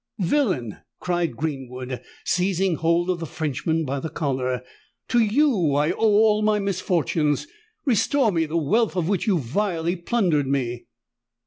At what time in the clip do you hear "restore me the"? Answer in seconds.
7.85-8.57